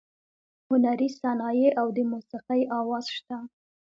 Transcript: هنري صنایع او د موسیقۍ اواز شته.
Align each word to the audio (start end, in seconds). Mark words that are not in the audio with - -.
هنري 0.69 1.09
صنایع 1.21 1.69
او 1.81 1.87
د 1.97 1.97
موسیقۍ 2.11 2.61
اواز 2.79 3.05
شته. 3.17 3.37